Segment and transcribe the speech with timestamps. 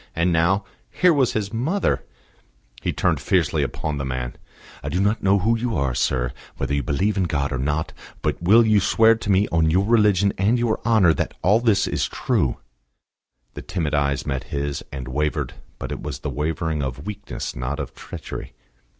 [0.15, 2.03] And now, here was his mother
[2.81, 4.35] He turned fiercely upon the man.
[4.81, 7.93] "I do not know what you are, sir whether you believe in God or not;
[8.23, 11.85] but will you swear to me on your religion and your honour that all this
[11.85, 12.57] is true?"
[13.53, 17.79] The timid eyes met his, and wavered; but it was the wavering of weakness, not
[17.79, 18.53] of treachery.